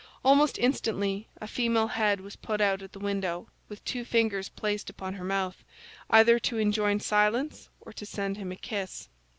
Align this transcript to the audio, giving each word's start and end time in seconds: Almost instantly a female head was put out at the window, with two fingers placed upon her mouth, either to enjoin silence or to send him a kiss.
Almost 0.25 0.57
instantly 0.57 1.27
a 1.39 1.45
female 1.45 1.85
head 1.89 2.21
was 2.21 2.35
put 2.35 2.59
out 2.59 2.81
at 2.81 2.91
the 2.91 2.97
window, 2.99 3.49
with 3.69 3.85
two 3.85 4.03
fingers 4.03 4.49
placed 4.49 4.89
upon 4.89 5.13
her 5.13 5.23
mouth, 5.23 5.63
either 6.09 6.39
to 6.39 6.57
enjoin 6.57 6.99
silence 6.99 7.69
or 7.79 7.93
to 7.93 8.05
send 8.07 8.37
him 8.37 8.51
a 8.51 8.55
kiss. 8.55 9.09